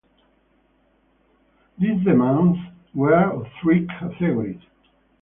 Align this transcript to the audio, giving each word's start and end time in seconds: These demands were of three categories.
These 1.77 2.03
demands 2.03 2.57
were 2.95 3.13
of 3.23 3.45
three 3.61 3.85
categories. 3.85 4.59